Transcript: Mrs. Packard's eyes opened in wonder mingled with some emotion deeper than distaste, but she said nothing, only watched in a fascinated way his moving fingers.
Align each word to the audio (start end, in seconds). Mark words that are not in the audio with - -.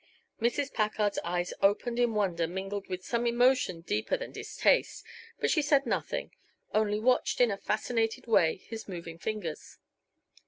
Mrs. 0.41 0.73
Packard's 0.73 1.19
eyes 1.23 1.53
opened 1.61 1.99
in 1.99 2.15
wonder 2.15 2.47
mingled 2.47 2.87
with 2.89 3.05
some 3.05 3.27
emotion 3.27 3.81
deeper 3.81 4.17
than 4.17 4.31
distaste, 4.31 5.05
but 5.39 5.51
she 5.51 5.61
said 5.61 5.85
nothing, 5.85 6.31
only 6.73 6.99
watched 6.99 7.39
in 7.39 7.51
a 7.51 7.57
fascinated 7.59 8.25
way 8.25 8.55
his 8.55 8.87
moving 8.87 9.19
fingers. 9.19 9.77